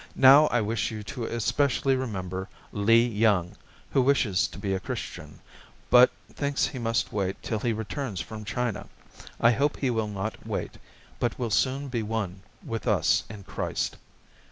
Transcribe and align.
Now 0.17 0.47
I 0.47 0.61
wish 0.61 0.89
you 0.89 1.03
to 1.03 1.25
especially 1.25 1.95
remember 1.95 2.49
Lee 2.71 3.05
Young, 3.05 3.55
who 3.91 4.01
wishes 4.01 4.47
to 4.47 4.57
be 4.57 4.73
a 4.73 4.79
Christian, 4.79 5.39
but 5.91 6.11
thinks 6.33 6.65
he 6.65 6.79
must 6.79 7.13
wait 7.13 7.39
till 7.43 7.59
he 7.59 7.71
returns 7.71 8.19
from 8.19 8.43
China. 8.43 8.87
I 9.39 9.51
hope 9.51 9.77
he 9.77 9.91
will 9.91 10.07
not 10.07 10.43
wait, 10.43 10.79
but 11.19 11.37
will 11.37 11.51
soon 11.51 11.87
be 11.87 12.01
one 12.01 12.41
with 12.65 12.87
us 12.87 13.25
in 13.29 13.43
Christ." 13.43 13.95